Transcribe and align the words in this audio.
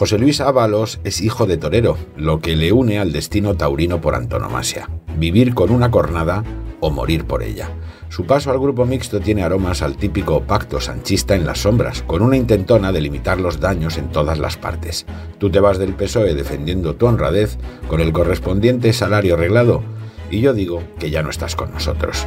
José 0.00 0.16
Luis 0.16 0.40
Ábalos 0.40 0.98
es 1.04 1.20
hijo 1.20 1.44
de 1.44 1.58
torero, 1.58 1.98
lo 2.16 2.40
que 2.40 2.56
le 2.56 2.72
une 2.72 2.98
al 2.98 3.12
destino 3.12 3.54
taurino 3.58 4.00
por 4.00 4.14
antonomasia, 4.14 4.88
vivir 5.18 5.52
con 5.52 5.70
una 5.70 5.90
cornada 5.90 6.42
o 6.80 6.88
morir 6.88 7.26
por 7.26 7.42
ella. 7.42 7.68
Su 8.08 8.24
paso 8.24 8.50
al 8.50 8.58
grupo 8.58 8.86
mixto 8.86 9.20
tiene 9.20 9.42
aromas 9.42 9.82
al 9.82 9.98
típico 9.98 10.40
pacto 10.44 10.80
sanchista 10.80 11.34
en 11.34 11.44
las 11.44 11.58
sombras, 11.58 12.00
con 12.00 12.22
una 12.22 12.38
intentona 12.38 12.92
de 12.92 13.02
limitar 13.02 13.38
los 13.38 13.60
daños 13.60 13.98
en 13.98 14.08
todas 14.08 14.38
las 14.38 14.56
partes. 14.56 15.04
Tú 15.36 15.50
te 15.50 15.60
vas 15.60 15.76
del 15.76 15.92
PSOE 15.92 16.32
defendiendo 16.32 16.94
tu 16.94 17.04
honradez 17.04 17.58
con 17.86 18.00
el 18.00 18.14
correspondiente 18.14 18.94
salario 18.94 19.34
arreglado, 19.34 19.82
y 20.30 20.40
yo 20.40 20.54
digo 20.54 20.82
que 20.98 21.10
ya 21.10 21.22
no 21.22 21.28
estás 21.28 21.56
con 21.56 21.72
nosotros 21.72 22.26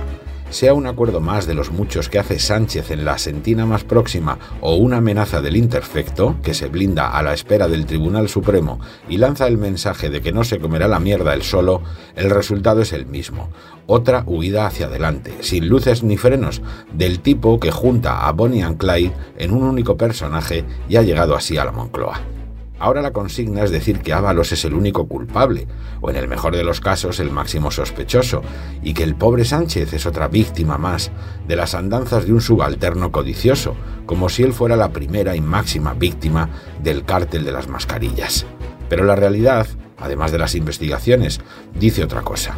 sea 0.53 0.73
un 0.73 0.87
acuerdo 0.87 1.19
más 1.19 1.47
de 1.47 1.53
los 1.53 1.71
muchos 1.71 2.09
que 2.09 2.19
hace 2.19 2.39
Sánchez 2.39 2.91
en 2.91 3.05
la 3.05 3.17
sentina 3.17 3.65
más 3.65 3.83
próxima 3.83 4.37
o 4.61 4.75
una 4.75 4.97
amenaza 4.97 5.41
del 5.41 5.57
interfecto, 5.57 6.35
que 6.43 6.53
se 6.53 6.67
blinda 6.67 7.09
a 7.09 7.21
la 7.23 7.33
espera 7.33 7.67
del 7.67 7.85
Tribunal 7.85 8.29
Supremo 8.29 8.79
y 9.09 9.17
lanza 9.17 9.47
el 9.47 9.57
mensaje 9.57 10.09
de 10.09 10.21
que 10.21 10.31
no 10.31 10.43
se 10.43 10.59
comerá 10.59 10.87
la 10.87 10.99
mierda 10.99 11.33
él 11.33 11.43
solo, 11.43 11.81
el 12.15 12.29
resultado 12.29 12.81
es 12.81 12.93
el 12.93 13.05
mismo. 13.05 13.49
Otra 13.87 14.23
huida 14.25 14.67
hacia 14.67 14.85
adelante, 14.85 15.33
sin 15.41 15.67
luces 15.67 16.03
ni 16.03 16.17
frenos, 16.17 16.61
del 16.93 17.19
tipo 17.19 17.59
que 17.59 17.71
junta 17.71 18.27
a 18.27 18.31
Bonnie 18.31 18.61
and 18.61 18.77
Clyde 18.77 19.13
en 19.37 19.51
un 19.51 19.63
único 19.63 19.97
personaje 19.97 20.63
y 20.87 20.95
ha 20.95 21.01
llegado 21.01 21.35
así 21.35 21.57
a 21.57 21.65
la 21.65 21.71
Moncloa. 21.71 22.42
Ahora 22.83 23.01
la 23.01 23.13
consigna 23.13 23.63
es 23.63 23.71
decir 23.71 24.01
que 24.01 24.11
Ábalos 24.11 24.51
es 24.51 24.65
el 24.65 24.73
único 24.73 25.07
culpable, 25.07 25.67
o 26.01 26.09
en 26.09 26.17
el 26.17 26.27
mejor 26.27 26.53
de 26.53 26.65
los 26.65 26.81
casos 26.81 27.21
el 27.21 27.31
máximo 27.31 27.71
sospechoso, 27.71 28.41
y 28.81 28.93
que 28.93 29.03
el 29.03 29.15
pobre 29.15 29.45
Sánchez 29.45 29.93
es 29.93 30.05
otra 30.05 30.27
víctima 30.27 30.77
más 30.77 31.09
de 31.47 31.55
las 31.55 31.75
andanzas 31.75 32.25
de 32.25 32.33
un 32.33 32.41
subalterno 32.41 33.09
codicioso, 33.09 33.77
como 34.05 34.27
si 34.27 34.43
él 34.43 34.51
fuera 34.51 34.75
la 34.75 34.91
primera 34.91 35.33
y 35.33 35.39
máxima 35.39 35.93
víctima 35.93 36.49
del 36.83 37.05
cártel 37.05 37.45
de 37.45 37.53
las 37.53 37.69
mascarillas. 37.69 38.45
Pero 38.89 39.05
la 39.05 39.15
realidad, 39.15 39.65
además 39.97 40.33
de 40.33 40.39
las 40.39 40.53
investigaciones, 40.53 41.39
dice 41.79 42.03
otra 42.03 42.21
cosa. 42.21 42.57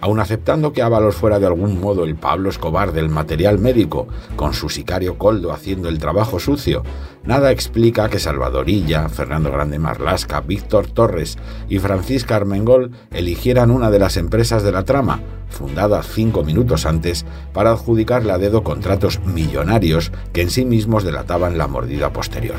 Aun 0.00 0.18
aceptando 0.18 0.72
que 0.72 0.82
Ábalos 0.82 1.14
fuera 1.14 1.38
de 1.38 1.46
algún 1.46 1.80
modo 1.80 2.04
el 2.04 2.16
Pablo 2.16 2.48
Escobar 2.48 2.92
del 2.92 3.10
material 3.10 3.58
médico, 3.58 4.08
con 4.36 4.54
su 4.54 4.68
sicario 4.68 5.18
Coldo 5.18 5.52
haciendo 5.52 5.88
el 5.88 5.98
trabajo 5.98 6.40
sucio, 6.40 6.82
nada 7.22 7.50
explica 7.50 8.08
que 8.08 8.18
Salvadorilla, 8.18 9.08
Fernando 9.08 9.50
Grande 9.50 9.78
Marlasca, 9.78 10.40
Víctor 10.40 10.86
Torres 10.86 11.36
y 11.68 11.78
Francisca 11.78 12.36
Armengol 12.36 12.92
eligieran 13.10 13.70
una 13.70 13.90
de 13.90 13.98
las 13.98 14.16
empresas 14.16 14.62
de 14.62 14.72
la 14.72 14.84
trama, 14.84 15.20
fundada 15.48 16.02
cinco 16.02 16.44
minutos 16.44 16.86
antes, 16.86 17.26
para 17.52 17.72
adjudicarle 17.72 18.32
a 18.32 18.38
dedo 18.38 18.62
contratos 18.62 19.20
millonarios 19.26 20.12
que 20.32 20.42
en 20.42 20.50
sí 20.50 20.64
mismos 20.64 21.04
delataban 21.04 21.58
la 21.58 21.66
mordida 21.66 22.12
posterior 22.12 22.56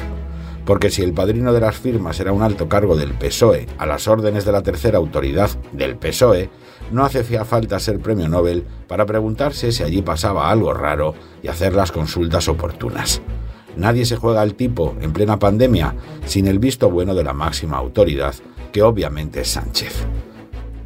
porque 0.66 0.90
si 0.90 1.02
el 1.02 1.14
padrino 1.14 1.54
de 1.54 1.62
las 1.62 1.78
firmas 1.78 2.20
era 2.20 2.31
un 2.31 2.42
alto 2.42 2.70
cargo 2.70 2.95
del 2.95 3.14
PSOE 3.14 3.67
a 3.78 3.86
las 3.86 4.08
órdenes 4.08 4.45
de 4.45 4.52
la 4.52 4.62
tercera 4.62 4.98
autoridad 4.98 5.50
del 5.72 5.95
PSOE, 5.95 6.50
no 6.92 7.06
hacía 7.06 7.45
falta 7.45 7.80
ser 7.80 8.00
premio 8.00 8.28
Nobel 8.28 8.66
para 8.88 9.06
preguntarse 9.06 9.72
si 9.72 9.84
allí 9.84 10.02
pasaba 10.02 10.50
algo 10.50 10.73
raro 10.73 11.14
y 11.42 11.48
hacer 11.48 11.73
las 11.73 11.92
consultas 11.92 12.48
oportunas. 12.48 13.22
Nadie 13.78 14.06
se 14.06 14.18
juega 14.18 14.42
al 14.42 14.56
tipo 14.56 14.95
en 15.02 15.14
plena 15.14 15.40
pandemia 15.40 15.95
sin 16.26 16.48
el 16.48 16.59
visto 16.59 16.90
bueno 16.90 17.16
de 17.16 17.23
la 17.23 17.34
máxima 17.34 17.78
autoridad, 17.78 18.36
que 18.72 18.81
obviamente 18.81 19.42
es 19.42 19.50
Sánchez. 19.50 20.06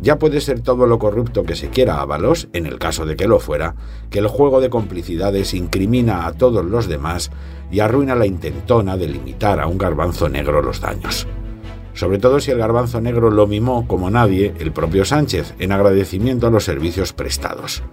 Ya 0.01 0.19
puede 0.19 0.41
ser 0.41 0.59
todo 0.59 0.87
lo 0.87 0.99
corrupto 0.99 1.43
que 1.43 1.55
se 1.55 1.69
quiera 1.69 2.01
a 2.01 2.05
Balos, 2.05 2.47
en 2.53 2.65
el 2.65 2.79
caso 2.79 3.05
de 3.05 3.15
que 3.15 3.27
lo 3.27 3.39
fuera, 3.39 3.75
que 4.09 4.19
el 4.19 4.27
juego 4.27 4.61
de 4.61 4.69
complicidades 4.69 5.53
incrimina 5.53 6.27
a 6.27 6.33
todos 6.33 6.65
los 6.65 6.87
demás 6.87 7.31
y 7.71 7.79
arruina 7.79 8.15
la 8.15 8.25
intentona 8.25 8.97
de 8.97 9.07
limitar 9.07 9.59
a 9.59 9.67
un 9.67 9.77
garbanzo 9.77 10.29
negro 10.29 10.61
los 10.61 10.81
daños 10.81 11.27
sobre 11.95 12.19
todo 12.19 12.39
si 12.39 12.51
el 12.51 12.57
garbanzo 12.57 13.01
negro 13.01 13.31
lo 13.31 13.47
mimó 13.47 13.87
como 13.87 14.09
nadie 14.11 14.53
el 14.59 14.71
propio 14.71 15.05
Sánchez 15.05 15.55
en 15.59 15.71
agradecimiento 15.71 16.45
a 16.45 16.51
los 16.51 16.65
servicios 16.65 17.13
prestados. 17.13 17.83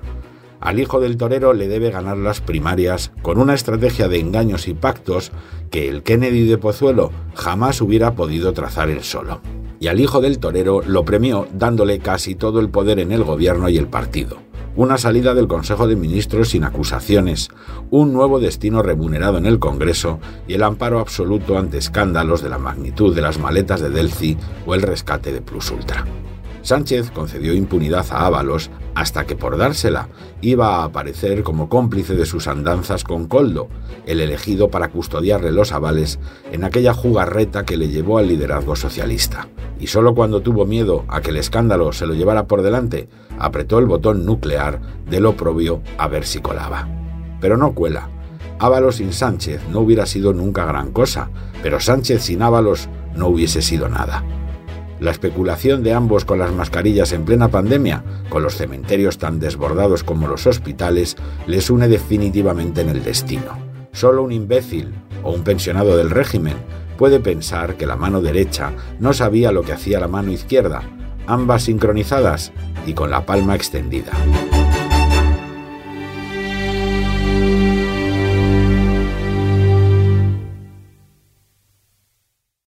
Al 0.61 0.79
hijo 0.79 1.01
del 1.01 1.17
torero 1.17 1.55
le 1.55 1.69
debe 1.69 1.91
ganar 1.91 2.19
las 2.19 2.41
primarias 2.41 3.13
con 3.23 3.39
una 3.39 3.55
estrategia 3.55 4.09
de 4.09 4.21
engaños 4.21 4.69
y 4.69 4.75
pactos 4.75 5.33
que 5.71 5.89
el 5.89 6.03
Kennedy 6.03 6.47
de 6.47 6.59
Pozuelo 6.59 7.11
jamás 7.35 7.81
hubiera 7.81 8.15
podido 8.15 8.53
trazar 8.53 8.91
él 8.91 9.03
solo. 9.03 9.41
Y 9.83 9.89
al 9.89 9.99
hijo 9.99 10.21
del 10.21 10.39
torero 10.39 10.81
lo 10.87 11.05
premió 11.05 11.49
dándole 11.53 11.99
casi 11.99 12.37
todo 12.37 12.61
el 12.61 12.71
poder 12.71 13.01
en 13.01 13.11
el 13.11 13.25
gobierno 13.25 13.69
y 13.69 13.79
el 13.79 13.89
partido 13.89 14.39
una 14.75 14.97
salida 14.97 15.35
del 15.35 15.49
Consejo 15.49 15.87
de 15.87 15.97
Ministros 15.97 16.51
sin 16.51 16.65
acusaciones, 16.65 17.51
un 17.91 18.13
nuevo 18.15 18.41
destino 18.41 18.83
remunerado 18.83 19.37
en 19.37 19.45
el 19.45 19.59
Congreso 19.59 20.19
y 20.49 20.55
el 20.55 20.63
amparo 20.63 20.99
absoluto 20.99 21.59
ante 21.59 21.77
escándalos 21.77 22.43
de 22.43 22.49
la 22.49 22.57
magnitud 22.57 23.15
de 23.15 23.21
las 23.21 23.39
maletas 23.39 23.83
de 23.83 23.91
Delci 23.91 24.39
o 24.65 24.75
el 24.75 24.81
rescate 24.81 25.31
de 25.31 25.43
Plus 25.43 25.71
Ultra. 25.71 26.07
Sánchez 26.63 27.11
concedió 27.11 27.53
impunidad 27.53 28.07
a 28.11 28.25
Ábalos 28.25 28.71
hasta 28.95 29.25
que 29.25 29.37
por 29.37 29.57
dársela 29.57 30.09
iba 30.41 30.77
a 30.77 30.85
aparecer 30.85 31.43
como 31.43 31.69
cómplice 31.69 32.15
de 32.15 32.27
sus 32.27 32.47
andanzas 32.47 33.05
con 33.05 33.27
Coldo, 33.27 33.69
el 34.07 34.21
elegido 34.21 34.69
para 34.69 34.89
custodiarle 34.89 35.53
los 35.53 35.73
avales 35.73 36.19
en 36.51 36.65
aquella 36.65 36.93
jugarreta 36.93 37.65
que 37.65 37.77
le 37.77 37.89
llevó 37.89 38.19
al 38.19 38.29
liderazgo 38.29 38.77
socialista. 38.77 39.49
Y 39.79 39.87
solo 39.89 40.15
cuando 40.15 40.43
tuvo 40.43 40.67
miedo 40.67 41.05
a 41.09 41.21
que 41.21 41.31
el 41.31 41.37
escándalo 41.37 41.93
se 41.93 42.07
lo 42.07 42.15
llevara 42.15 42.47
por 42.47 42.63
delante, 42.63 43.09
apretó 43.39 43.79
el 43.79 43.87
botón 43.87 44.25
nuclear 44.25 44.81
del 45.09 45.27
oprobio 45.27 45.83
a 45.99 46.09
ver 46.09 46.25
si 46.25 46.41
colaba. 46.41 46.89
Pero 47.41 47.57
no 47.57 47.75
cuela. 47.75 48.09
Ábalos 48.59 48.97
sin 48.97 49.13
Sánchez 49.13 49.61
no 49.71 49.81
hubiera 49.81 50.07
sido 50.07 50.33
nunca 50.33 50.65
gran 50.65 50.93
cosa, 50.93 51.31
pero 51.63 51.81
Sánchez 51.81 52.23
sin 52.23 52.43
Ábalos 52.43 52.89
no 53.17 53.27
hubiese 53.27 53.61
sido 53.61 53.89
nada. 53.89 54.23
La 55.03 55.11
especulación 55.11 55.83
de 55.83 55.95
ambos 55.95 56.25
con 56.25 56.39
las 56.39 56.53
mascarillas 56.53 57.13
en 57.13 57.25
plena 57.25 57.49
pandemia, 57.49 58.05
con 58.29 58.45
los 58.45 58.55
cementerios 58.55 59.19
tan 59.19 59.41
desbordados 59.41 60.05
como 60.05 60.29
los 60.29 60.47
hospitales, 60.47 61.17
les 61.49 61.71
une 61.71 61.89
definitivamente 61.89 62.83
en 62.83 62.89
el 62.89 63.03
destino. 63.03 63.59
Solo 63.91 64.23
un 64.23 64.31
imbécil 64.31 64.95
o 65.25 65.33
un 65.33 65.43
pensionado 65.43 65.97
del 65.97 66.09
régimen 66.09 66.55
puede 66.97 67.19
pensar 67.19 67.75
que 67.75 67.85
la 67.85 67.97
mano 67.97 68.23
derecha 68.23 68.75
no 69.01 69.13
sabía 69.13 69.51
lo 69.51 69.63
que 69.63 69.73
hacía 69.73 69.99
la 69.99 70.07
mano 70.07 70.31
izquierda, 70.31 70.83
ambas 71.27 71.65
sincronizadas 71.65 72.53
y 72.87 72.93
con 72.93 73.11
la 73.11 73.27
palma 73.27 73.57
extendida. 73.57 74.13